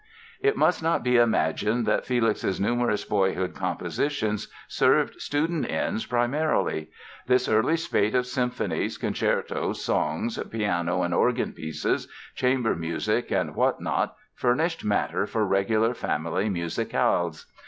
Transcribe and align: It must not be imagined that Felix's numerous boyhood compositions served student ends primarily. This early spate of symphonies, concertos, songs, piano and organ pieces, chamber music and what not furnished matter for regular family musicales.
It 0.41 0.57
must 0.57 0.81
not 0.81 1.03
be 1.03 1.17
imagined 1.17 1.85
that 1.85 2.07
Felix's 2.07 2.59
numerous 2.59 3.05
boyhood 3.05 3.53
compositions 3.53 4.47
served 4.67 5.21
student 5.21 5.69
ends 5.69 6.07
primarily. 6.07 6.89
This 7.27 7.47
early 7.47 7.77
spate 7.77 8.15
of 8.15 8.25
symphonies, 8.25 8.97
concertos, 8.97 9.79
songs, 9.85 10.39
piano 10.49 11.03
and 11.03 11.13
organ 11.13 11.53
pieces, 11.53 12.07
chamber 12.33 12.75
music 12.75 13.29
and 13.29 13.53
what 13.53 13.79
not 13.79 14.15
furnished 14.33 14.83
matter 14.83 15.27
for 15.27 15.45
regular 15.45 15.93
family 15.93 16.49
musicales. 16.49 17.45